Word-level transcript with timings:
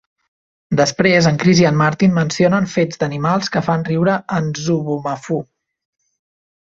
Després, 0.79 1.27
en 1.31 1.35
Chris 1.43 1.59
i 1.63 1.67
en 1.71 1.75
Martin 1.81 2.15
mencionen 2.15 2.69
fets 2.73 3.01
d'animals 3.03 3.53
que 3.57 3.63
fan 3.69 3.85
riure 3.93 4.15
en 4.39 4.49
Zoboomafoo. 4.65 5.45